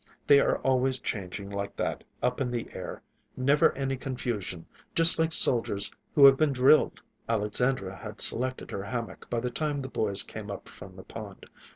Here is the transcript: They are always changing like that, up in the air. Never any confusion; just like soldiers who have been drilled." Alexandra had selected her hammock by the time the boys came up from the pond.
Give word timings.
They 0.25 0.39
are 0.39 0.57
always 0.63 0.97
changing 0.97 1.51
like 1.51 1.75
that, 1.75 2.03
up 2.23 2.41
in 2.41 2.49
the 2.49 2.73
air. 2.73 3.03
Never 3.37 3.71
any 3.73 3.95
confusion; 3.97 4.65
just 4.95 5.19
like 5.19 5.31
soldiers 5.31 5.93
who 6.15 6.25
have 6.25 6.37
been 6.37 6.53
drilled." 6.53 7.03
Alexandra 7.29 7.95
had 7.97 8.19
selected 8.19 8.71
her 8.71 8.85
hammock 8.85 9.29
by 9.29 9.39
the 9.41 9.51
time 9.51 9.83
the 9.83 9.89
boys 9.89 10.23
came 10.23 10.49
up 10.49 10.67
from 10.67 10.95
the 10.95 11.03
pond. 11.03 11.45